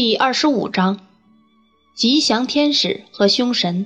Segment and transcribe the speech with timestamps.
[0.00, 1.00] 第二十五章：
[1.96, 3.84] 吉祥天使和凶神。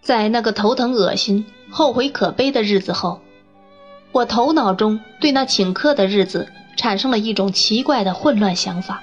[0.00, 3.20] 在那个头疼、恶心、后悔、可悲的日子后，
[4.12, 9.02] 我头脑中对那请客的日子产生了一种奇怪的混乱想法，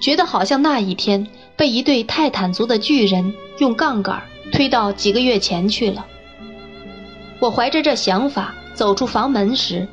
[0.00, 6.04] 觉得好像那一天被一对泰坦族的巨人用杠杆推到几个月前去了。
[7.38, 9.86] 我怀着这想法走出房门时。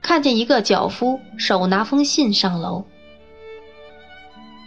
[0.00, 2.84] 看见一个脚夫手拿封信上楼，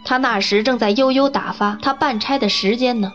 [0.04, 3.12] 他那时正在悠悠打发他办差的时间呢。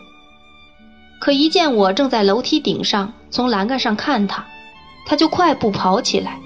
[1.20, 4.46] 可一见我正在楼梯顶上从栏杆上看他，
[5.06, 6.38] 他就快步跑起来，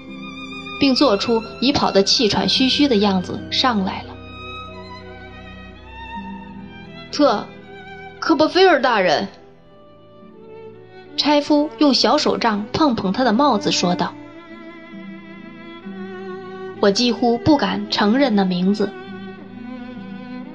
[0.79, 4.15] 并做出已跑得气喘吁吁的样子上来了。
[7.11, 7.45] 特，
[8.19, 9.27] 科波菲尔大人，
[11.17, 14.13] 差夫用小手杖碰碰他的帽子，说道。
[16.83, 18.91] 我几乎不敢承认那名字，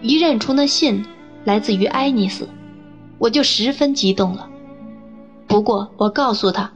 [0.02, 1.02] 一认出那信
[1.44, 2.46] 来自于埃尼斯，
[3.16, 4.46] 我就十分激动了。
[5.46, 6.70] 不过我告诉他，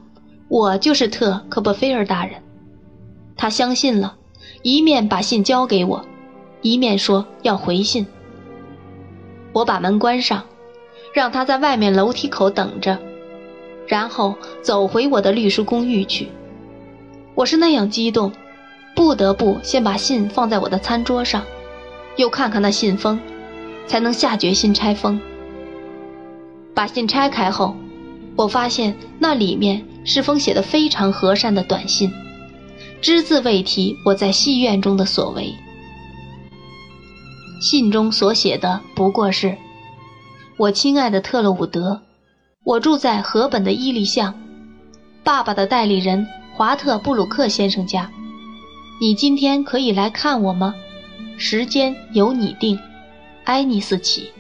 [0.49, 2.41] 我就是特科波菲尔大人，
[3.37, 4.17] 他相信了，
[4.63, 6.03] 一面把信交给我，
[6.63, 8.07] 一面说要回信。
[9.53, 10.45] 我把门关上，
[11.13, 12.99] 让他在外面楼梯口等着，
[13.87, 16.29] 然后走回我的律师公寓去。
[17.35, 18.33] 我是那样激动。
[18.95, 21.43] 不得不先把信放在我的餐桌上，
[22.17, 23.19] 又看看那信封，
[23.87, 25.21] 才能下决心拆封。
[26.75, 27.75] 把信拆开后，
[28.37, 32.13] 我发现那里面是封写的非常和善的短信，
[33.01, 35.55] 只字未提我在戏院中的所为。
[37.61, 39.57] 信中所写的不过是
[40.59, 42.01] ：“我亲爱的特勒伍德，
[42.65, 44.35] 我住在河本的伊利巷，
[45.23, 48.11] 爸爸的代理人华特布鲁克先生家。”
[49.03, 50.77] 你今天可以来看我吗？
[51.37, 52.79] 时间由你定。
[53.47, 54.31] 埃尼斯奇。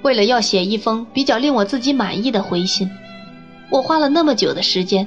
[0.00, 2.90] 为了要写一封比较令我自己满意的回信，
[3.68, 5.06] 我花了那么久的时间。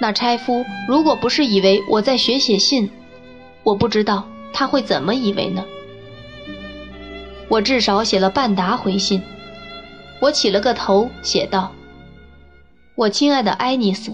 [0.00, 2.90] 那差夫如果不是以为我在学写信，
[3.62, 5.64] 我不知道他会怎么以为呢。
[7.48, 9.22] 我至少写了半沓回信。
[10.18, 11.72] 我起了个头，写道
[12.98, 14.12] ：“我亲爱的埃尼斯。”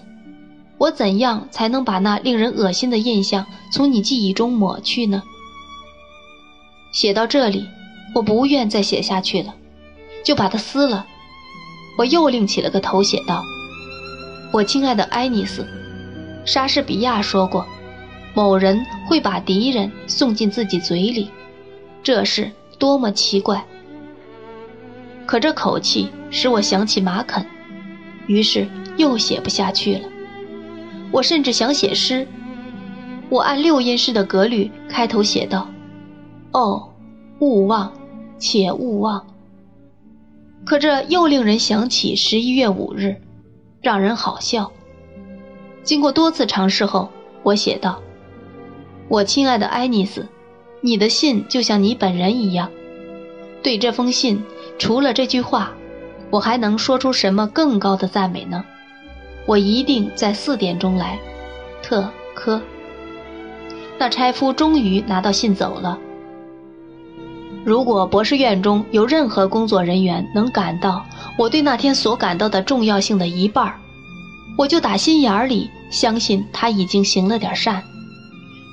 [0.85, 5.23] 我怎样才能把那令人恶心的印象从你记忆中抹去呢？
[6.93, 7.67] 写到这里，
[8.15, 9.55] 我不愿再写下去了，
[10.23, 11.07] 就把它撕了。
[11.97, 13.43] 我又另起了个头，写道
[14.53, 15.67] ：“我亲爱的爱丽丝，
[16.45, 17.67] 莎士比亚说过，
[18.35, 21.31] 某人会把敌人送进自己嘴里，
[22.03, 23.65] 这是多么奇怪。
[25.25, 27.47] 可这口气使我想起马肯，
[28.27, 28.69] 于是
[28.99, 30.09] 又写不下去了。”
[31.15, 32.27] 我甚至想写诗，
[33.31, 35.69] 我按六音式的格律开头写道
[36.51, 36.89] ：“哦，
[37.39, 37.93] 勿忘，
[38.37, 39.25] 且勿忘。”
[40.67, 43.15] 可这又令人想起十一月五日，
[43.81, 44.73] 让人好笑。
[45.85, 47.09] 经过多次尝试后，
[47.45, 48.03] 我写道
[49.07, 50.27] ：“我亲爱的爱丽丝，
[50.81, 52.69] 你的信就像你本人一样。
[53.63, 54.43] 对这封信，
[54.81, 55.75] 除了这句话，
[56.31, 58.65] 我还能说出什么更高的赞美呢？”
[59.47, 61.19] 我一定在四点钟来，
[61.83, 62.61] 特科。
[63.99, 65.99] 那差夫终于拿到信走了。
[67.65, 71.05] 如果博士院中有任何工作人员能感到
[71.39, 73.81] 我对那天所感到的重要性的一半儿
[74.59, 77.83] 我就打心眼里相信他已经行了点善，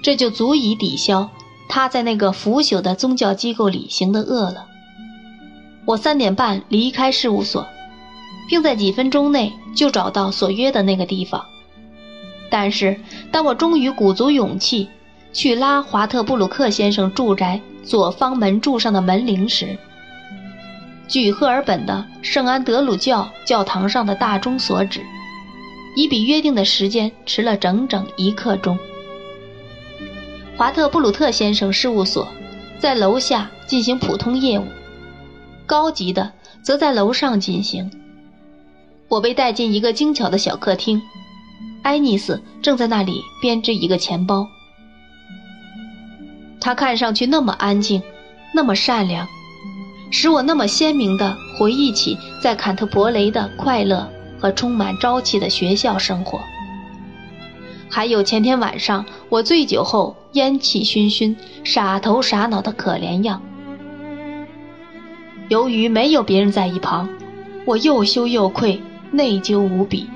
[0.04, 1.30] 这就足以抵消
[1.70, 4.66] 他在那个腐朽的宗教机构里行的恶了。
[5.86, 7.66] 我三点半离开事务所。
[8.52, 11.46] 并在几分钟内就找到所约的那个地方，
[12.50, 13.00] 但是
[13.32, 14.90] 当我终于鼓足勇气
[15.32, 19.78] 去拉华特布鲁克先生住宅左方门柱上的门铃时，
[21.08, 25.00] 据赫尔本的圣安德鲁教教堂上的大钟所指，
[25.96, 28.78] 已比约定的时间迟了整整一刻钟。
[30.58, 32.28] 华特布鲁特先生事务所
[32.78, 34.66] 在楼下进行普通业务，
[35.66, 37.90] 高级的则在楼上进行。
[39.12, 41.02] 我被带进一个精巧的小客厅，
[41.82, 44.48] 爱丽丝正在那里编织一个钱包。
[46.62, 48.02] 她看上去那么安静，
[48.56, 49.28] 那么善良，
[50.12, 54.10] 使我那么鲜明地回忆起在坎特伯雷的快乐
[54.40, 56.40] 和充满朝气的学校生活。
[57.90, 61.36] 还有前天晚上我醉酒后烟气熏熏、
[61.66, 63.42] 傻头傻脑的可怜样。
[65.50, 67.10] 由于没有别人在一旁，
[67.66, 68.82] 我又羞又愧。
[69.12, 70.10] 内疚无比，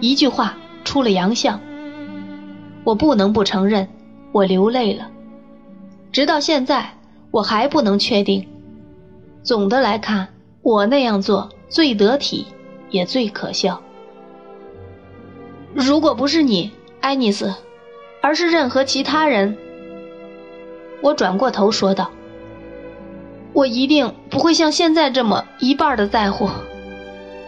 [0.00, 1.60] 一句话出了洋相。
[2.82, 3.88] 我不能不承认，
[4.32, 5.08] 我流泪了。
[6.12, 6.92] 直到现在，
[7.30, 8.46] 我还不能确定。
[9.42, 10.28] 总的来看，
[10.62, 12.46] 我那样做最得体，
[12.90, 13.80] 也最可笑。
[15.74, 16.70] 如果不是你，
[17.00, 17.54] 爱丽丝，
[18.20, 19.56] 而是任何其他人，
[21.00, 22.10] 我转过头说道
[23.52, 26.48] ：“我一定不会像现在这么一半的在乎。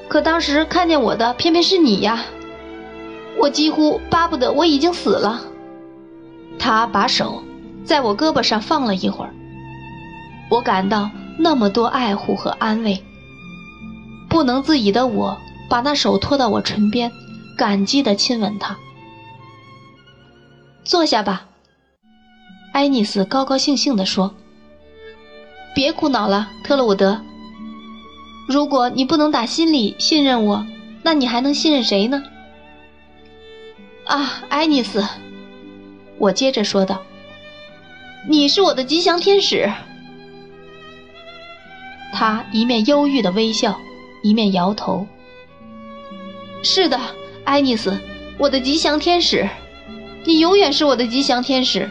[0.08, 2.24] 可当时看见我的偏偏是你呀！
[3.38, 5.42] 我几乎巴不得我已经死了。”
[6.58, 7.42] 他把手
[7.84, 9.32] 在我胳膊上放了一会儿，
[10.50, 13.04] 我感到那么多爱护和安慰。
[14.28, 15.38] 不能自已的我，
[15.70, 17.12] 把那手托到我唇边，
[17.56, 18.76] 感激地亲吻他。
[20.84, 21.46] 坐下吧，
[22.72, 24.34] 爱丽丝高高兴兴地说
[25.74, 27.20] ：“别苦恼了，特洛伍德。
[28.48, 30.66] 如果你不能打心里信任我，
[31.02, 32.22] 那你还能信任谁呢？”
[34.06, 35.04] 啊，爱丽丝。
[36.16, 37.02] 我接着说道
[38.26, 39.70] ：“你是我的吉祥天使。”
[42.14, 43.78] 他一面忧郁的微笑，
[44.22, 45.06] 一面摇头。
[46.64, 46.98] “是的，
[47.44, 47.98] 爱丽丝，
[48.38, 49.46] 我的吉祥天使，
[50.24, 51.88] 你永远是我的吉祥天使。”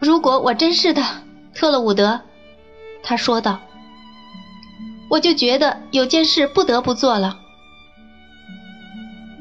[0.00, 1.02] 如果我真是的，
[1.52, 2.20] 特洛伍德，
[3.04, 3.60] 他说道
[5.08, 7.38] ，“我就觉得有件事不得不做了。”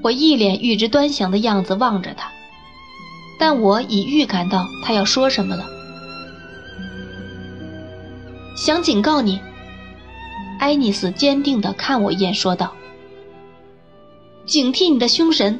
[0.03, 2.29] 我一脸预知端详的样子望着他，
[3.39, 5.63] 但我已预感到他要说什么了。
[8.57, 9.39] 想警告你，
[10.59, 12.73] 爱丽丝坚定地看我一眼，说道
[14.45, 15.59] ：“警惕你的凶神。”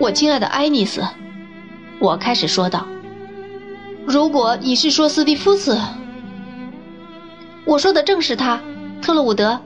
[0.00, 1.06] 我亲爱的爱丽丝，
[2.00, 2.86] 我开始说道
[4.08, 5.78] ：“如果你是说斯蒂夫斯，
[7.66, 8.58] 我说的正是他，
[9.02, 9.60] 特洛伍德。”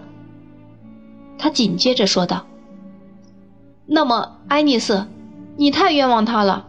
[1.39, 2.45] 他紧接着说道
[3.87, 5.07] ：“那么，爱丽丝，
[5.57, 6.67] 你太冤枉他了。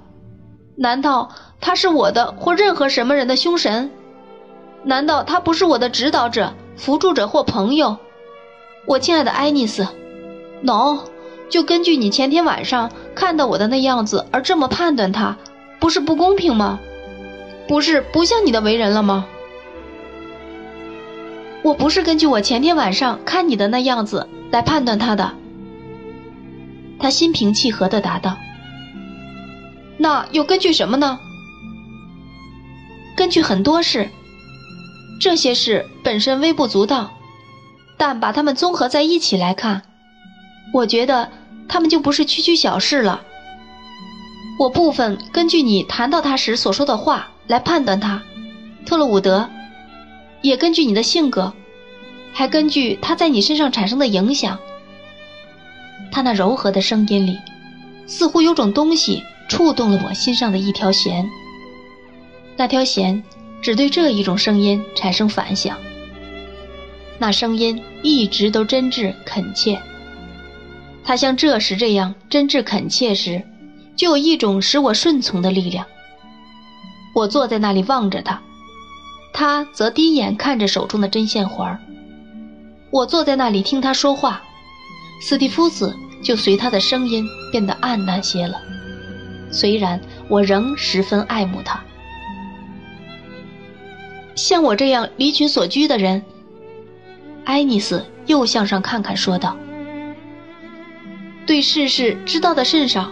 [0.76, 3.90] 难道他是我的或任何什么人的凶神？
[4.84, 7.98] 难道他不是我的指导者、辅助者或朋友？
[8.86, 9.88] 我亲爱的爱丽丝
[10.62, 11.00] ，no，
[11.50, 15.36] 就根据你前天晚上看到我的那样子而这么判断他，
[15.80, 16.80] 不是不公平吗？
[17.68, 19.26] 不是不像你的为人了吗？
[21.64, 25.34] 我不是根据我前天晚上看你的那样子。”来判断他的，
[27.00, 28.38] 他心平气和的答道
[29.98, 31.18] ：“那又根据什么呢？
[33.18, 34.08] 根据很多事，
[35.20, 37.14] 这些事本身微不足道，
[37.98, 39.82] 但把它们综合在一起来看，
[40.72, 41.32] 我觉得
[41.68, 43.24] 他们就不是区区小事了。
[44.60, 48.24] 我部分根据你谈到他时所说的话来判断他，
[48.86, 49.50] 特洛伍德，
[50.42, 51.54] 也根据你的性格。”
[52.36, 54.58] 还根据他在你身上产生的影响，
[56.12, 57.38] 他那柔和的声音里，
[58.08, 61.30] 似乎有种东西触动了我心上的一条弦。
[62.58, 63.24] 那条弦
[63.62, 65.78] 只对这一种声音产生反响。
[67.20, 69.80] 那声音一直都真挚恳切。
[71.04, 73.44] 他像这时这样真挚恳切时，
[73.96, 75.86] 就有一种使我顺从的力量。
[77.14, 78.42] 我坐在那里望着他，
[79.34, 81.80] 他则低眼看着手中的针线环儿。
[82.92, 84.42] 我坐在那里听他说话，
[85.22, 88.60] 斯蒂夫斯就随他的声音变得暗淡些了。
[89.52, 91.84] 虽然我仍十分爱慕他，
[94.34, 96.24] 像我这样离群所居的人，
[97.46, 99.56] 爱丽丝又向上看看，说道
[101.46, 103.12] ：“对世事知道的甚少，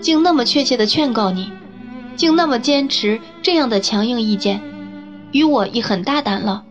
[0.00, 1.50] 竟那么确切的劝告你，
[2.16, 4.60] 竟那么坚持这样的强硬意见，
[5.32, 6.64] 与我已很大胆了。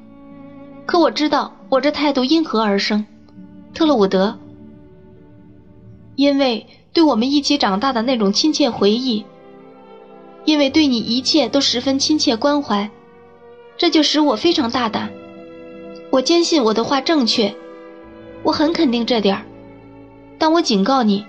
[0.85, 3.03] 可我知道。”我这态度因何而生，
[3.73, 4.37] 特洛伍德？
[6.15, 9.25] 因为对我们一起长大的那种亲切回忆，
[10.45, 12.91] 因为对你一切都十分亲切关怀，
[13.75, 15.09] 这就使我非常大胆。
[16.11, 17.55] 我坚信我的话正确，
[18.43, 19.41] 我很肯定这点儿。
[20.37, 21.25] 当我警告你，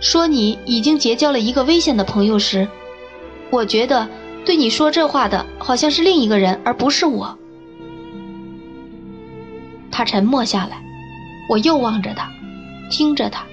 [0.00, 2.66] 说你已经结交了一个危险的朋友时，
[3.50, 4.08] 我觉得
[4.44, 7.36] 对你说这话的好像是另一个人，而不是我。
[9.90, 10.82] 他沉默下来，
[11.48, 12.30] 我又望着他，
[12.90, 13.44] 听着他，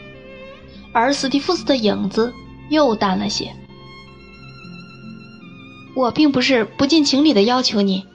[0.94, 2.32] 而史蒂夫斯的影子
[2.70, 3.51] 又淡了些。
[5.96, 8.06] 我并不是不近情理的要求你。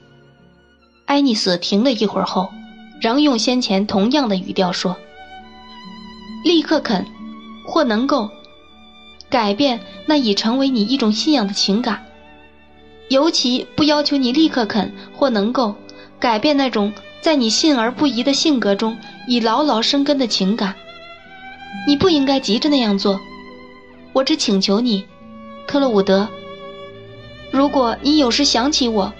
[1.04, 2.48] 爱丽丝停了一会儿后，
[3.00, 4.96] 仍用先前同样的语调说
[6.46, 7.04] ：“立刻肯，
[7.66, 8.30] 或能够
[9.28, 12.04] 改变那已成为你一种信仰的情感，
[13.08, 15.74] 尤其不要求你立刻肯或能够
[16.18, 16.92] 改变那种。”
[17.22, 20.74] 在你信而不疑的性格中，已牢牢生根的情感，
[21.86, 23.20] 你不应该急着那样做。
[24.12, 25.04] 我只请求你，
[25.68, 26.26] 特洛伍德。
[27.52, 29.12] 如果你有时想起我，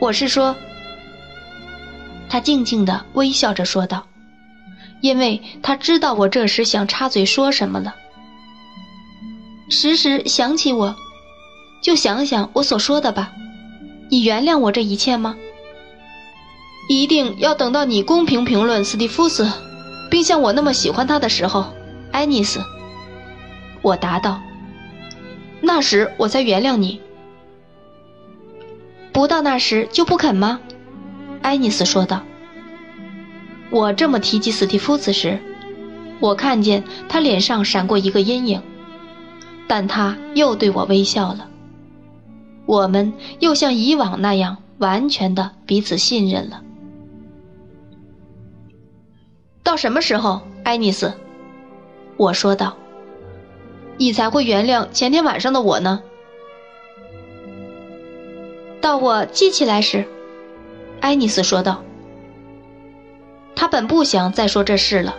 [0.00, 0.56] 我是说。”
[2.28, 4.08] 他静静地微笑着说道，
[5.00, 7.94] 因为他知道我这时想插嘴说什么了。
[9.70, 10.96] 时时想起我，
[11.80, 13.30] 就想想我所说的吧。
[14.10, 15.36] 你原谅我这一切吗？
[16.88, 19.48] 一定要等到你公平评论斯蒂夫斯，
[20.10, 21.66] 并像我那么喜欢他的时候，
[22.10, 22.60] 爱丽丝。
[23.80, 24.42] 我答道。
[25.60, 27.00] 那时我才原谅你。
[29.12, 30.58] 不到那时就不肯吗？
[31.42, 32.22] 爱丽丝说道
[33.70, 35.38] ：“我这么提及斯蒂夫斯时，
[36.18, 38.60] 我看见他脸上闪过一个阴影，
[39.70, 41.46] 但他又对我微笑了。
[42.66, 46.60] 我们又像以往那样完全的彼此信任了。
[49.62, 51.14] 到什么时候，爱丽丝？
[52.16, 52.76] 我说道
[53.96, 56.02] ：‘你才会原谅前天晚上的我呢？’
[58.82, 60.04] 到我记起来时。”
[61.00, 61.84] 爱丽丝说道
[63.54, 65.14] ：“他本不想再说这事了，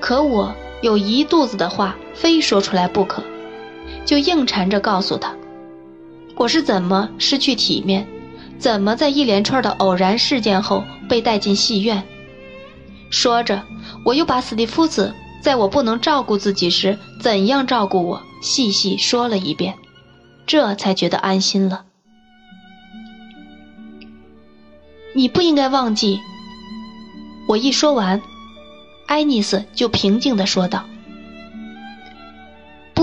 [0.00, 3.22] 可我有一肚子的话非说出来不可，
[4.04, 5.34] 就硬缠着告诉他，
[6.36, 8.06] 我是怎么失去体面，
[8.58, 12.02] 怎么在一连串的偶然事件后被带进戏院。
[13.10, 13.62] 说着，
[14.04, 19.74] 我又把斯蒂夫子在我不能照顾自己时怎样照顾我细细说了一遍，
[20.46, 21.84] 这才觉得安心了。”
[25.16, 26.20] 你不应该忘记。
[27.46, 28.20] 我一说完，
[29.06, 30.84] 爱丽丝就平静地说道：“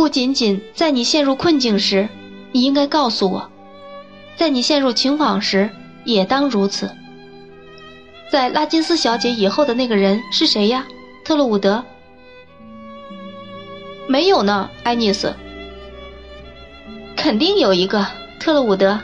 [0.02, 2.10] 不仅仅在你陷入困境时，
[2.52, 3.48] 你应该告诉我；
[4.36, 5.70] 在你陷入情网时，
[6.06, 6.90] 也当如此。
[8.32, 10.88] 在拉金斯小姐以后的那个人是谁呀，
[11.24, 11.86] 特洛伍德？
[14.08, 15.36] 没有呢，爱丽丝。
[17.16, 18.04] 肯定有一个，
[18.40, 19.00] 特洛伍德。”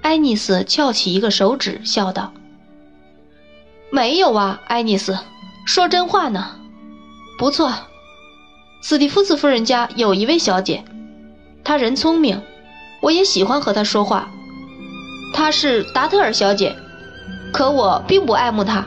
[0.00, 2.32] 爱丽丝翘起一个手指，笑道
[3.92, 5.18] ：“没有啊，爱丽丝，
[5.66, 6.56] 说真话呢。
[7.38, 7.70] 不错，
[8.80, 10.84] 斯蒂夫斯夫人家有一位小姐，
[11.64, 12.40] 她人聪明，
[13.00, 14.30] 我也喜欢和她说话。
[15.34, 16.76] 她是达特尔小姐，
[17.52, 18.86] 可我并不爱慕她。”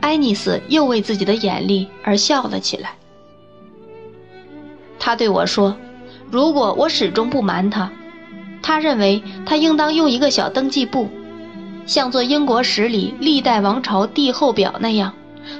[0.00, 2.94] 爱丽丝又为自己的眼力而笑了起来。
[4.98, 5.76] 他对我说
[6.30, 7.90] ：“如果我始终不瞒他。”
[8.62, 11.08] 他认为他应当用一个小登记簿，
[11.86, 15.12] 像做英国史里历代王朝帝后表那样，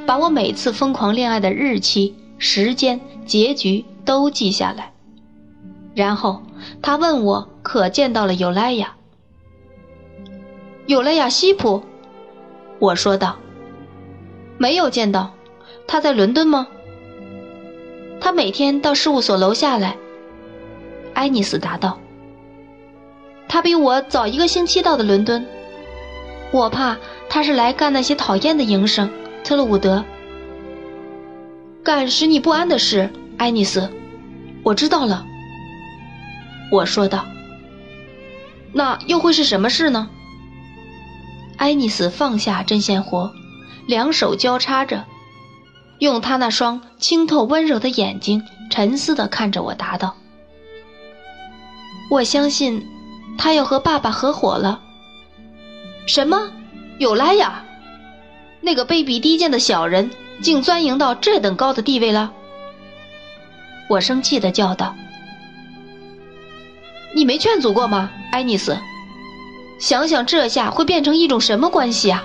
[0.06, 4.92] 把我每次疯狂恋爱的日期、时间、结局都记下来。
[5.94, 6.42] 然后
[6.82, 8.94] 他问我可见到了尤莱亚。
[10.86, 11.82] 尤莱亚西普，
[12.78, 13.36] 我说道，
[14.58, 15.32] 没有见到，
[15.86, 16.66] 他在伦敦吗？
[18.20, 19.96] 他每天到事务所楼下来。
[21.14, 21.98] 爱丽丝答道。
[23.46, 25.46] 他比我早一个星期到的伦敦，
[26.50, 26.96] 我怕
[27.28, 29.08] 他是来干那些讨厌的营生，
[29.44, 30.02] 特鲁伍德，
[31.84, 33.92] 干使你不安的事，爱丽丝，
[34.62, 35.26] 我知道了。
[36.72, 37.26] 我说道。
[38.72, 40.08] 那又会是什么事呢？
[41.58, 43.30] 爱丽丝放下针线活，
[43.86, 45.04] 两手交叉着，
[45.98, 50.16] 用她那双清透温柔的眼睛沉思地看着我，答道
[52.10, 52.82] ：“我相信。”
[53.36, 54.80] 他要和爸爸合伙了。
[56.06, 56.50] 什么？
[56.98, 57.64] 有来呀？
[58.64, 62.32] 那个卑鄙低贱的小人，竟钻营到这等高的地位了！
[63.90, 64.96] 我生气的叫道
[67.14, 68.74] ：“你没劝阻过吗，爱丽丝？
[69.78, 72.24] 想想这下会变成一种什么关系啊？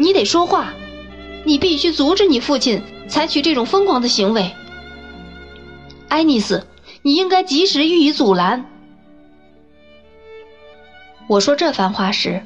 [0.00, 0.72] 你得说话，
[1.44, 4.50] 你必须阻止你父亲采取这种疯狂的行为。
[6.08, 6.66] 爱丽丝，
[7.02, 8.64] 你应该及时予以阻拦。”
[11.28, 12.42] 我说这番话时，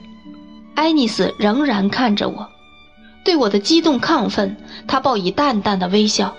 [0.75, 2.49] 爱丽丝仍然看着我，
[3.25, 6.35] 对我的激动亢奋，他报以淡淡的微笑，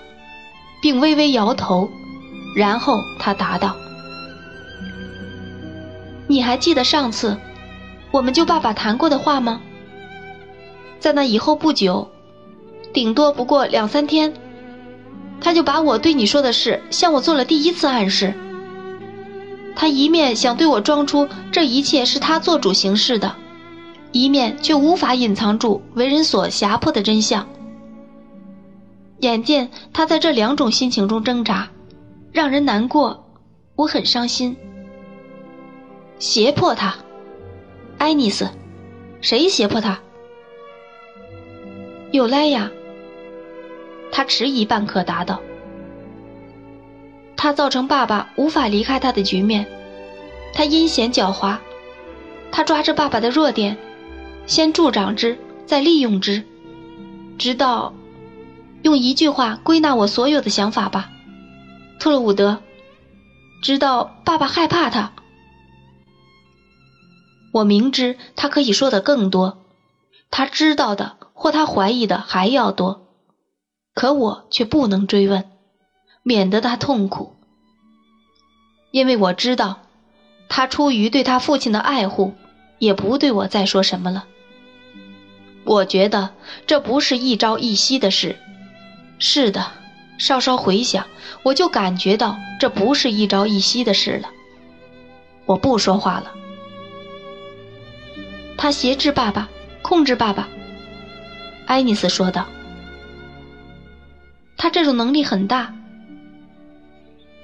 [0.81, 1.89] 并微微摇头，
[2.55, 3.75] 然后他答道
[6.27, 7.37] ：“你还记得上次，
[8.11, 9.61] 我们就爸爸谈过的话吗？
[10.99, 12.11] 在那以后不久，
[12.93, 14.33] 顶多不过两三天，
[15.39, 18.33] 他就把我对你说的事向我做了第一次暗示。”
[19.75, 23.35] 他一面想对我装出这一切是他做主行事的，
[24.13, 27.45] 一面却无法隐藏住为人所胁迫的真相。
[29.19, 31.69] 眼见他在这两种心情中挣扎，
[32.31, 33.25] 让人难过，
[33.75, 34.55] 我很伤心。
[36.19, 36.95] 胁迫他，
[37.97, 38.47] 爱丽丝，
[39.19, 39.99] 谁胁迫他？
[42.11, 42.71] 有莱呀。
[44.11, 45.41] 他迟疑半刻，答道
[47.35, 49.65] ：“他造成爸爸无法离开他的局面。
[50.53, 51.57] 他阴险狡猾，
[52.51, 53.75] 他抓着爸爸的弱点，
[54.45, 56.43] 先助长之，再利用之，
[57.37, 57.93] 直到
[58.81, 61.09] 用一句话归纳我所有的想法吧，
[61.99, 62.61] 特洛伍德。
[63.61, 65.13] 直到爸爸害怕他。
[67.53, 69.63] 我明知他可以说的更多，
[70.29, 73.07] 他知道的或他怀疑的还要多，
[73.93, 75.49] 可我却不能追问，
[76.23, 77.37] 免得他痛苦。
[78.91, 79.83] 因为我知道，
[80.49, 82.33] 他出于对他父亲的爱护，
[82.79, 84.25] 也不对我再说什么了。
[85.65, 86.29] 我觉得
[86.67, 88.35] 这不是一朝一夕的事。
[89.19, 89.71] 是的，
[90.17, 91.05] 稍稍回想，
[91.43, 94.29] 我就感觉到这不是一朝一夕的事了。
[95.45, 96.31] 我不说话了。
[98.57, 99.49] 他挟制爸爸，
[99.81, 100.47] 控制爸爸。
[101.65, 102.45] 爱丽丝说道
[104.57, 105.73] ：“他这种能力很大。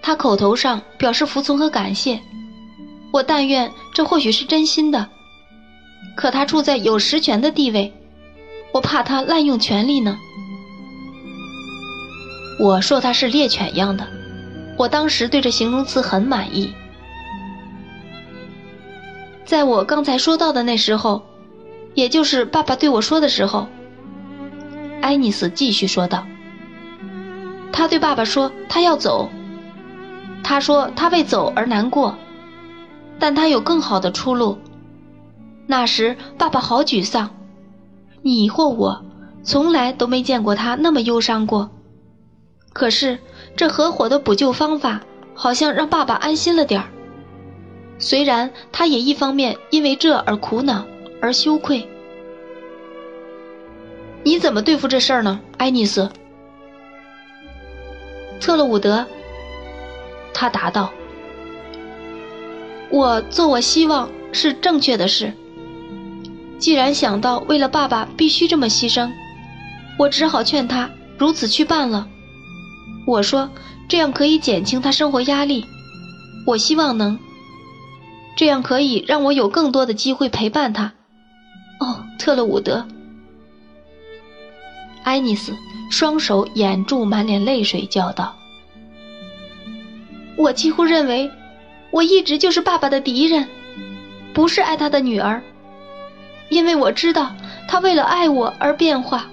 [0.01, 2.21] 他口头上表示服从和感谢，
[3.11, 5.09] 我但愿这或许是真心的。
[6.15, 7.93] 可他处在有实权的地位，
[8.71, 10.17] 我怕他滥用权力呢。
[12.59, 14.05] 我说他是猎犬一样的，
[14.77, 16.73] 我当时对这形容词很满意。”
[19.45, 21.23] 在我刚才说到的那时候，
[21.95, 23.67] 也就是爸爸对我说的时候，
[25.01, 26.27] 爱丽丝继续说道
[27.73, 29.29] ：“他对爸爸说他要走，
[30.43, 32.15] 他说他为走而难过，
[33.17, 34.59] 但他有更好的出路。
[35.65, 37.31] 那时爸爸好沮丧，
[38.21, 39.05] 你或我
[39.43, 41.69] 从来都没见过他那么忧伤过。
[42.73, 43.17] 可是
[43.55, 45.01] 这合伙的补救方法
[45.33, 46.87] 好像让爸爸安心了点儿。”
[48.01, 50.85] 虽然他也一方面因为这而苦恼
[51.21, 51.85] 而羞愧，
[54.23, 56.09] 你怎么对付这事儿呢，爱丽丝？
[58.39, 59.05] 特洛伍德，
[60.33, 60.89] 他答道
[62.89, 65.33] ：“我做我希望是正确的事。
[66.59, 69.09] 既然想到为了爸爸必须这么牺牲，
[69.97, 72.07] 我只好劝他如此去办了。
[73.07, 73.49] 我说
[73.87, 75.65] 这样可以减轻他生活压力，
[76.45, 77.17] 我希望能。”
[78.35, 80.93] 这样可以让我有更多的机会陪伴他。
[81.81, 82.85] 哦，特勒伍德，
[85.03, 85.53] 爱丽丝
[85.89, 88.33] 双手掩住满脸泪水，叫道
[90.37, 91.29] ：“我几乎认为，
[91.91, 93.45] 我一直就是爸爸的敌人，
[94.33, 95.41] 不是爱他的女儿，
[96.49, 97.35] 因为我知道
[97.67, 99.27] 他为了爱我而变化，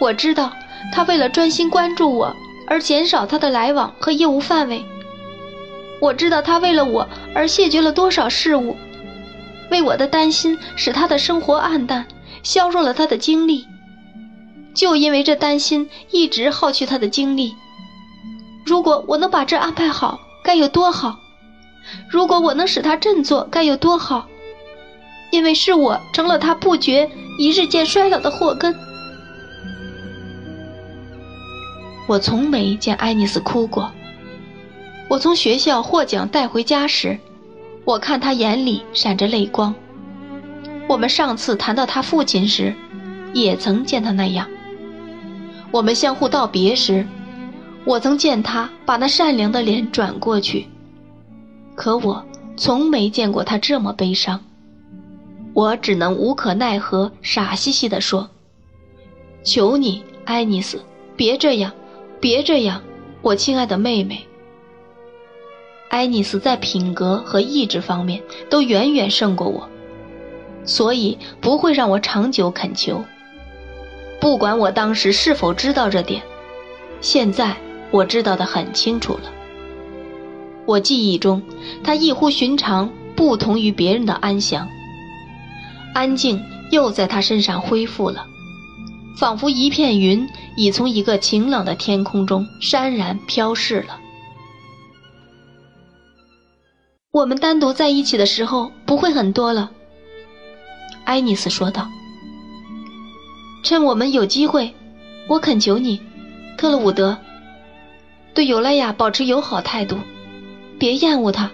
[0.00, 0.52] 我知道
[0.92, 2.34] 他为了专心关注我
[2.66, 4.84] 而减少他的来往和业务范围。”
[6.00, 8.76] 我知道他为了我而谢绝了多少事物，
[9.70, 12.06] 为我的担心使他的生活黯淡，
[12.42, 13.66] 削弱了他的精力。
[14.74, 17.54] 就因为这担心，一直耗去他的精力。
[18.66, 21.18] 如果我能把这安排好，该有多好！
[22.10, 24.26] 如果我能使他振作，该有多好！
[25.34, 28.72] 因为是我成了他不觉一日间衰老的祸根。
[32.06, 33.90] 我从没见爱丽丝哭过。
[35.10, 37.18] 我从学校获奖带回家时，
[37.84, 39.74] 我看他眼里闪着泪光。
[40.86, 42.72] 我们上次谈到他父亲时，
[43.32, 44.46] 也曾见他那样。
[45.72, 47.04] 我们相互道别时，
[47.84, 50.68] 我曾见他把那善良的脸转过去。
[51.74, 52.24] 可我
[52.56, 54.40] 从没见过他这么悲伤。
[55.54, 58.28] 我只能无可奈何，傻兮兮地说
[59.44, 60.82] ：“求你，爱丽丝，
[61.16, 61.72] 别这样，
[62.18, 62.82] 别这样，
[63.22, 64.26] 我亲爱的妹妹。”
[65.90, 69.68] 爱丽丝在品格和意志方面都远远胜过我，
[70.64, 73.04] 所以不会让我长久恳求。
[74.20, 76.20] 不管我当时是否知道这点，
[77.00, 77.56] 现在
[77.92, 79.30] 我知道的很清楚了。
[80.66, 81.40] 我记忆中，
[81.84, 84.68] 她异乎寻常，不同于别人的安详。
[85.94, 88.26] 安静又在他身上恢复了，
[89.16, 94.00] 仿佛一片云已从一个晴朗的天空中潸然飘逝了。
[97.12, 99.70] 我们单独在一起的时候不会很多了，
[101.04, 101.88] 爱丽丝说道。
[103.62, 104.74] 趁我们有机会，
[105.28, 106.00] 我恳求你，
[106.58, 107.16] 特洛伍德，
[108.34, 109.96] 对尤莱娅保持友好态度，
[110.76, 111.50] 别厌恶她，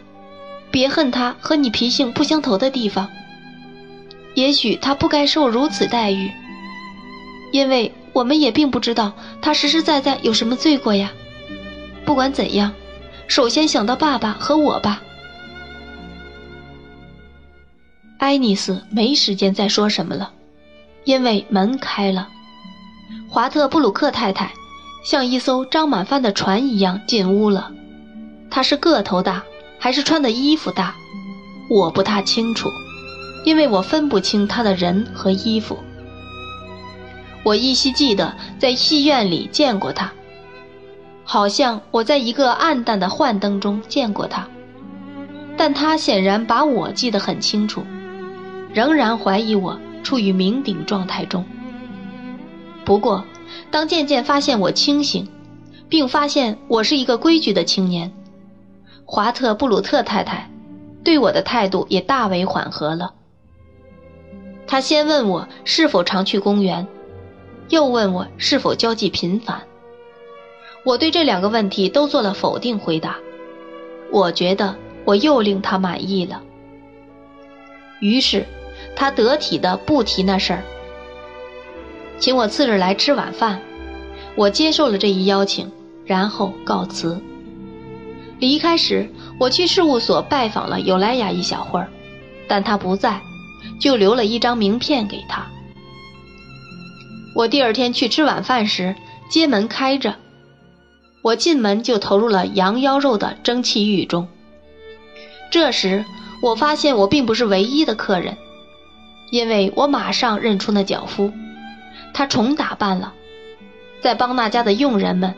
[0.70, 3.08] 别恨她和你脾性不相投的地方。
[4.40, 6.30] 也许他不该受如此待遇，
[7.52, 11.12] 因为我们也并不知道他实实在在有什么罪过呀。
[12.06, 12.72] 不管怎样，
[13.28, 15.02] 首先想到爸爸和我吧。
[18.18, 20.32] 爱丽丝没时间再说什么了，
[21.04, 22.28] 因为门开了，
[23.28, 24.50] 华特布鲁克太太
[25.04, 27.70] 像一艘装满饭的船一样进屋了。
[28.50, 29.42] 他是个头大，
[29.78, 30.94] 还是穿的衣服大，
[31.68, 32.70] 我不大清楚，
[33.44, 35.78] 因为我分不清他的人和衣服。
[37.42, 40.12] 我依稀记得在戏院里见过他，
[41.24, 44.46] 好像我在一个暗淡的幻灯中见过他，
[45.56, 47.82] 但他显然把我记得很清楚，
[48.74, 51.44] 仍然怀疑我处于酩酊状态中。
[52.84, 53.24] 不过，
[53.70, 55.26] 当渐渐发现我清醒，
[55.88, 58.12] 并发现我是一个规矩的青年，
[59.06, 60.50] 华特布鲁特太太
[61.02, 63.14] 对我的态度也大为缓和了。
[64.70, 66.86] 他先问我是否常去公园。
[67.70, 69.62] 又问我是否交际频繁，
[70.84, 73.16] 我对这两个问题都做了否定回答。
[74.12, 76.40] 我觉得我又令他满意了，
[78.00, 78.46] 于是
[78.94, 80.62] 他得体的不提那事儿，
[82.18, 83.60] 请我次日来吃晚饭。
[84.36, 85.70] 我接受了这一邀请，
[86.04, 87.20] 然后告辞。
[88.38, 91.88] 离开时，我去事务所拜访了尤莱娅一小会儿，
[92.48, 93.20] 但她不在，
[93.80, 95.46] 就留了一张名片给他。
[97.34, 98.94] 我第二天去吃晚饭时，
[99.30, 100.16] 街门开着，
[101.22, 104.28] 我进门就投入了羊腰肉的蒸汽浴中。
[105.50, 106.04] 这时，
[106.42, 108.36] 我发现我并不是唯一的客人，
[109.30, 111.32] 因为我马上认出那脚夫，
[112.12, 113.12] 他重打扮了，
[114.00, 115.34] 在帮那家的佣人们，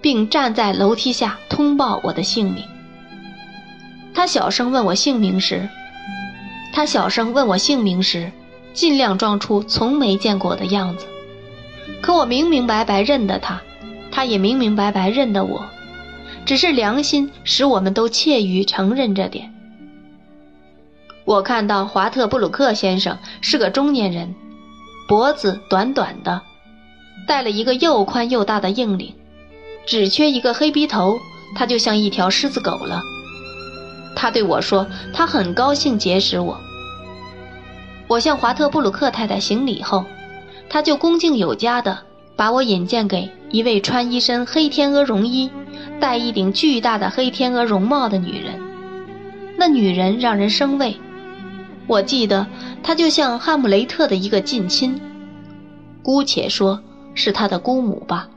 [0.00, 2.64] 并站在楼梯下通报我的姓名。
[4.14, 5.68] 他小声问我姓名时，
[6.72, 8.32] 他小声问我姓名时，
[8.72, 11.06] 尽量装出从没见过的样子。
[12.00, 13.60] 可我明明白白认得他，
[14.10, 15.66] 他也明明白白认得我，
[16.46, 19.52] 只是良心使我们都怯于承认这点。
[21.24, 24.34] 我看到华特布鲁克先生是个中年人，
[25.06, 26.40] 脖子短短的，
[27.28, 29.14] 戴了一个又宽又大的硬领，
[29.86, 31.18] 只缺一个黑鼻头，
[31.54, 33.02] 他就像一条狮子狗了。
[34.14, 36.58] 他对我说，他很高兴结识我。
[38.08, 40.04] 我向华特布鲁克太太行礼后。
[40.68, 41.98] 他就恭敬有加的
[42.34, 45.50] 把我引荐给一位穿一身黑天鹅绒衣、
[46.00, 48.58] 戴一顶巨大的黑天鹅绒帽的女人。
[49.58, 50.96] 那女人让人生畏，
[51.86, 52.46] 我记得
[52.82, 54.98] 她就像哈姆雷特的一个近亲，
[56.02, 56.82] 姑且说
[57.14, 58.30] 是他的姑母吧。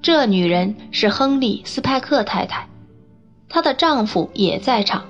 [0.00, 2.68] 这女人是亨利·斯派克太太，
[3.52, 5.04] 她的丈夫也在场。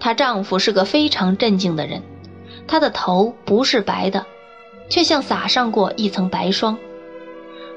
[0.00, 2.02] 她丈夫是个非常镇静的人。
[2.64, 4.24] 他的头不是白的，
[4.88, 6.78] 却像撒上过一层白霜。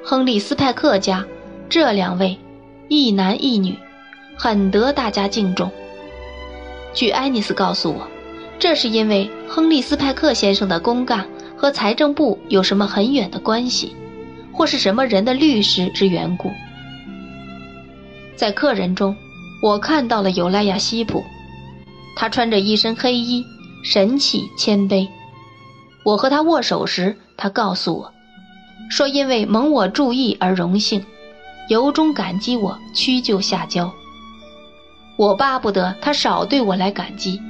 [0.03, 1.25] 亨利·斯派克家
[1.67, 2.37] 这两位，
[2.87, 3.75] 一男一女，
[4.37, 5.71] 很得大家敬重。
[6.93, 8.07] 据爱丽丝告诉我，
[8.59, 13.95] 这是因为亨利·斯派克先生的公干和财政部有什么很远的关系，
[14.53, 16.51] 或是什么人的律师之缘故。
[18.35, 19.15] 在客人中，
[19.65, 21.23] 我看到了尤莱亚·西普，
[22.15, 23.43] 他穿着一身黑衣。
[23.83, 25.07] 神气谦卑，
[26.03, 28.11] 我和他握手时，他告诉我，
[28.91, 31.03] 说因为蒙我注意而荣幸，
[31.67, 33.91] 由衷感激我屈就下交。
[35.17, 37.41] 我巴不得他少对我来感激，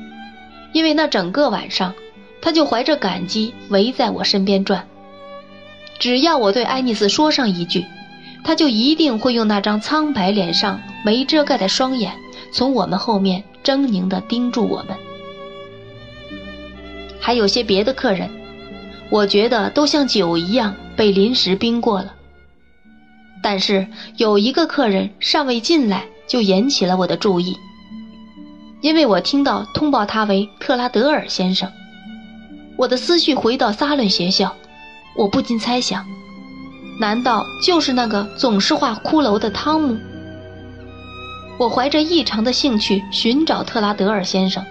[0.72, 1.94] 因为那整个晚上，
[2.42, 4.88] 他就怀着感激围在我身边转。
[6.00, 7.86] 只要我对爱丽丝说上一句，
[8.46, 12.14] 他就一定会用那张苍白脸上没遮盖的双眼，
[12.52, 14.96] 从我们后面狰狞地盯住我们。
[17.20, 18.30] 还有些别的客人，
[19.10, 22.14] 我觉得都像酒一样被临时冰过了。
[23.42, 27.58] 但是有一个客人尚未进来就引起了我的注意，
[28.82, 31.72] 因为我听到通报他为特拉德尔先生。
[32.78, 34.56] 我的思绪回到萨伦学校，
[35.16, 36.06] 我不禁猜想：
[36.98, 39.98] 难道就是那个总是画骷髅的汤姆？
[41.58, 44.64] 我怀着异常的兴趣寻找特拉德尔先生。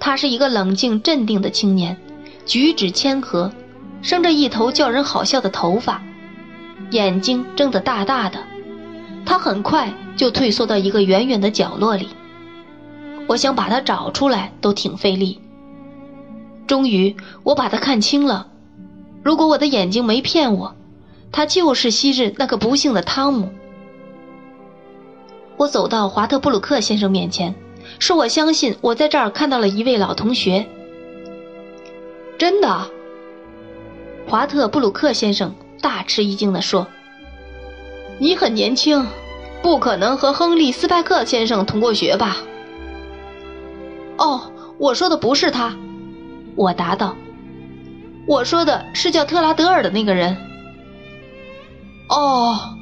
[0.00, 1.96] 他是一个冷静镇定的青年，
[2.44, 3.50] 举止谦和，
[4.02, 6.02] 生着一头叫人好笑的头发，
[6.90, 8.38] 眼睛睁得大大的。
[9.24, 12.08] 他很快就退缩到一个远远的角落里，
[13.26, 15.40] 我想把他找出来都挺费力。
[16.66, 18.48] 终于，我把他看清了。
[19.22, 20.74] 如果我的眼睛没骗我，
[21.34, 23.50] 他就是昔日那个不幸的汤姆。
[25.56, 27.52] 我走到华特布鲁克先生面前。
[27.98, 30.64] 说：“我相信我在这儿看到了一位老同学。”
[32.38, 32.86] 真的，
[34.26, 36.86] 华特布鲁克先生大吃一惊地说
[38.18, 39.06] ：“你很年轻，
[39.60, 42.38] 不可能和亨利斯派克先生同过学吧？”
[44.16, 45.76] 哦，我说的不是他，
[46.56, 47.16] 我答道
[48.26, 50.36] ：“我说的是叫特拉德尔的那个人。”
[52.08, 52.76] 哦，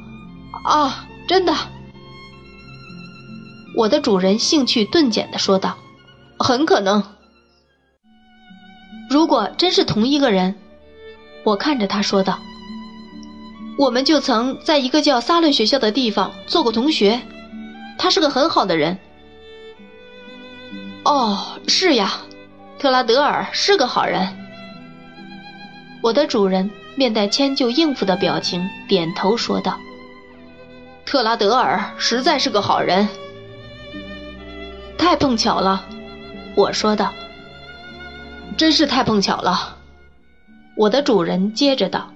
[0.64, 1.54] 啊，真的，
[3.76, 5.76] 我的主人兴趣顿减的说道
[6.38, 7.02] ：“很可能。
[9.08, 10.54] 如果真是同一个人，
[11.44, 12.38] 我看着他说道
[13.78, 17.20] ：‘我们就曾在一个叫萨伦学校的地方做过同学，
[17.98, 18.98] 他是个很好的人。’
[21.04, 22.12] 哦，是呀，
[22.78, 24.38] 特拉德尔是个好人。
[26.02, 29.78] 我的主人面带迁就应付的表情，点头说道
[31.06, 33.08] ：‘特拉德尔实在是个好人。’
[34.98, 35.84] 太碰巧了，
[36.54, 37.12] 我说道。
[38.56, 39.76] 真是太碰巧了，
[40.76, 42.12] 我的主人接着道。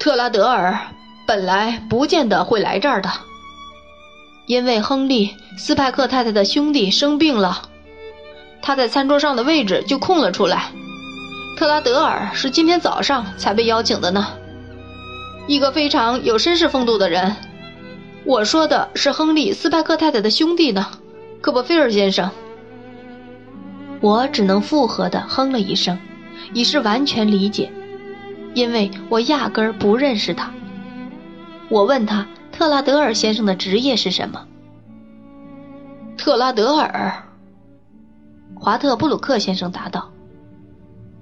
[0.00, 0.78] 特拉德尔
[1.26, 3.10] 本来不见得会来这儿的，
[4.46, 7.68] 因为亨利斯派克太太的兄弟生病了，
[8.62, 10.72] 他在餐桌上的位置就空了出来。
[11.60, 14.28] 特拉德尔是今天早上才被邀请的呢，
[15.46, 17.36] 一个非常有绅士风度的人。
[18.24, 20.86] 我说的是亨利斯派克太太的兄弟呢。
[21.42, 22.30] 科波菲尔先生，
[24.00, 25.98] 我只能附和的哼了一声，
[26.54, 27.70] 以示完全理解，
[28.54, 30.50] 因为我压根儿不认识他。
[31.68, 34.46] 我问他特拉德尔先生的职业是什么？
[36.16, 37.22] 特拉德尔，
[38.58, 40.09] 华特布鲁克先生答道：“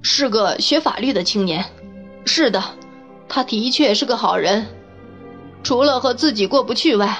[0.03, 1.65] 是个学法律的青年。
[2.25, 2.63] 是的，
[3.29, 4.67] 他的确是个好人，
[5.63, 7.19] 除了和自己过不去外，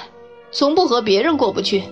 [0.51, 1.83] 从不和别人过不去。”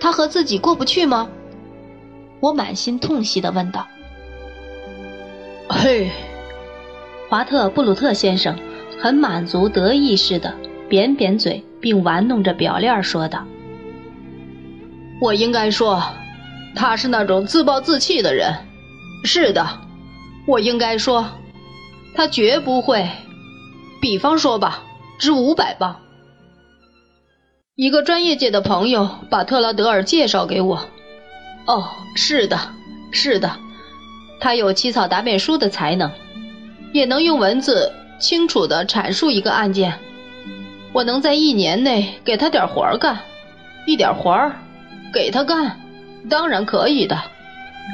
[0.00, 1.28] 他和自己过不去吗？
[2.40, 3.86] 我满心痛惜的问道。
[5.68, 6.10] 嘿，
[7.28, 8.56] 华特布鲁特先生
[9.00, 10.54] 很满足得意似的
[10.88, 13.44] 扁扁嘴，并玩弄着表链说道
[15.20, 16.02] ：“我应该说，
[16.76, 18.54] 他是那种自暴自弃的人。
[19.24, 19.80] 是的，
[20.46, 21.26] 我应该说，
[22.14, 23.08] 他绝不会。
[24.00, 24.84] 比方说吧，
[25.18, 25.96] 值五百磅。”
[27.74, 30.88] 一个专业界的朋友把特拉德尔介绍给我。
[31.66, 32.58] 哦，是的，
[33.10, 33.56] 是的，
[34.38, 36.10] 他有起草答辩书的才能，
[36.92, 39.98] 也能用文字清楚地阐述一个案件。
[40.92, 43.18] 我能在一年内给他点活儿干，
[43.86, 44.56] 一点活儿，
[45.12, 45.78] 给他干，
[46.28, 47.16] 当然可以的。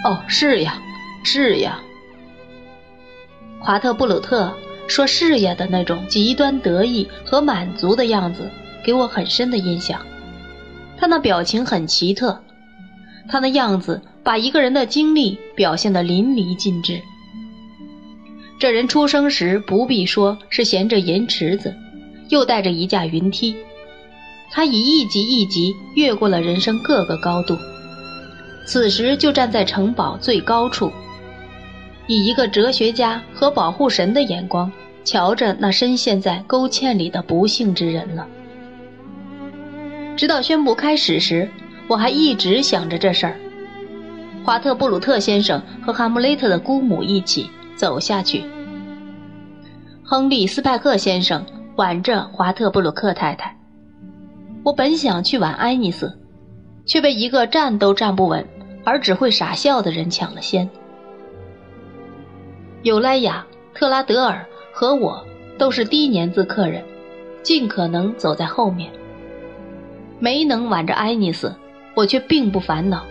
[0.05, 0.81] 哦，是呀，
[1.25, 1.81] 是呀。
[3.61, 4.53] 华特布鲁特
[4.88, 8.51] 说“是呀”的那种极端得意和满足的样子。
[8.85, 10.05] 给我很深的印象，
[10.99, 12.42] 他那表情很奇特，
[13.29, 17.01] 他那样子把一个人的经历表现得淋漓尽致。
[18.59, 21.77] 这人出生时不必说是衔着银池子，
[22.29, 23.55] 又带着一架云梯，
[24.51, 27.57] 他以一级一级越过了人生各个高度，
[28.64, 30.90] 此时就站在城堡最高处，
[32.07, 34.70] 以一个哲学家和保护神的眼光
[35.05, 38.27] 瞧着那深陷在沟堑里的不幸之人了。
[40.16, 41.48] 直到宣布开始时，
[41.88, 43.37] 我还一直想着这事儿。
[44.44, 48.44] 华特布鲁特先生和哈姆雷特的姑母一起走下去。
[50.05, 51.44] 亨利斯派克先生
[51.77, 53.57] 挽着华特布鲁克太太。
[54.62, 56.18] 我本想去挽埃尼斯，
[56.87, 58.46] 却被一个站都站不稳
[58.85, 60.68] 而只会傻笑的人抢了先。
[62.83, 65.25] 尤莱亚、特拉德尔和我
[65.59, 66.83] 都是低年资客人，
[67.42, 68.90] 尽可能走在后面。
[70.18, 71.55] 没能挽着爱丽丝，
[71.95, 73.05] 我却并不烦恼，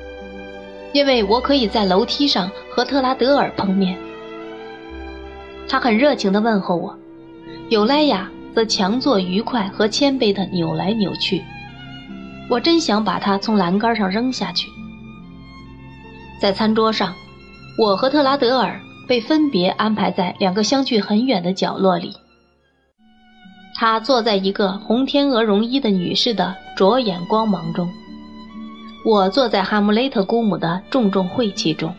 [0.93, 3.97] 因为我可以在楼梯上和特拉德尔碰面。
[5.67, 6.97] 他很热情地问候我，
[7.69, 11.41] 尤莱雅则强作愉快和谦卑地扭来扭去。
[12.49, 14.67] 我真想把他从栏杆上扔下去。
[16.41, 17.13] 在餐桌上，
[17.77, 22.15] 我和特拉德尔被分别安排在两个相距很远的角落里。
[23.75, 27.87] 他坐在一个红天鹅绒衣的女士的着眼光芒中，
[29.05, 31.93] 我坐在哈姆雷特姑母的重重晦气中。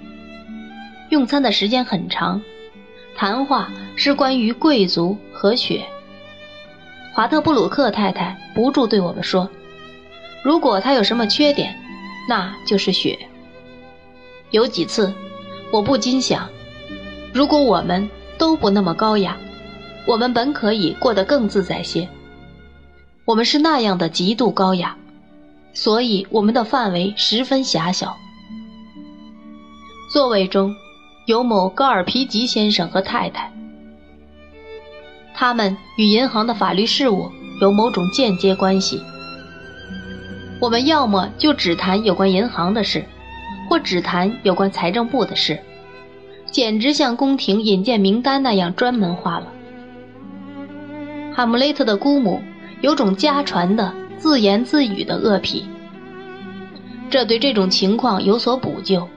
[1.10, 2.42] 用餐的时间很长，
[3.14, 5.84] 谈话是关于贵族和雪。
[7.14, 9.48] 华特布鲁克太太不住对我们说
[10.42, 11.78] ：“如果他有什么缺点，
[12.28, 13.16] 那就是雪。”
[14.52, 15.12] 有几次，
[15.72, 16.48] 我不禁想，
[17.34, 19.36] 如果我们都不那么高雅。
[20.04, 22.08] 我们本可以过得更自在些。
[23.24, 24.96] 我们是那样的极度高雅，
[25.72, 28.16] 所以我们的范围十分狭小。
[30.12, 30.74] 座位中
[31.26, 33.52] 有某高尔皮吉先生和太太，
[35.34, 39.00] 他们与银行的法律事务有某种间接关系。
[40.60, 43.04] 我们要么就只谈有关银行的事，
[43.72, 45.58] 或只谈有关财政部的事，
[46.50, 49.46] 简直像宫廷引荐名单那样专门化了。
[51.34, 52.38] 哈姆雷特的姑母
[52.82, 55.64] 有种家传的自言自语的恶癖。
[57.08, 59.08] 这对这种情况有所补救。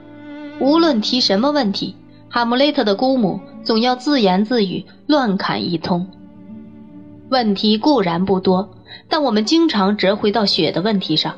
[0.58, 1.94] 无论提什么问题，
[2.30, 6.08] 哈姆雷特的姑母总要自言自语，乱侃一通。
[7.28, 8.70] 问题固然不多，
[9.06, 11.34] 但我们经常折回到血的问题上。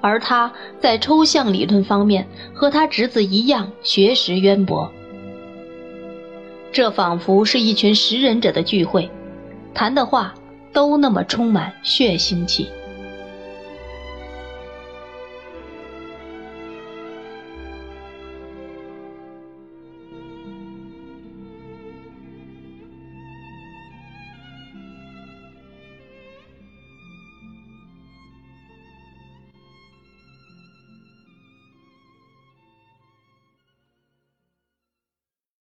[0.00, 4.90] 而他在抽象理论方面和他侄子一样学识渊博。
[6.72, 9.10] 这仿佛是一群识人者的聚会，
[9.74, 10.34] 谈的话
[10.72, 12.68] 都那么充满血腥气。